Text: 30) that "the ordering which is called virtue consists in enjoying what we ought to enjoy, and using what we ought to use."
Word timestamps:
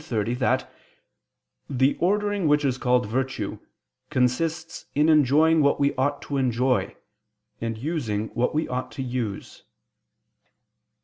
30) 0.03 0.33
that 0.33 0.67
"the 1.69 1.95
ordering 1.99 2.47
which 2.47 2.65
is 2.65 2.79
called 2.79 3.07
virtue 3.07 3.59
consists 4.09 4.87
in 4.95 5.09
enjoying 5.09 5.61
what 5.61 5.79
we 5.79 5.93
ought 5.93 6.23
to 6.23 6.37
enjoy, 6.37 6.95
and 7.61 7.77
using 7.77 8.29
what 8.29 8.55
we 8.55 8.67
ought 8.67 8.91
to 8.91 9.03
use." 9.03 9.61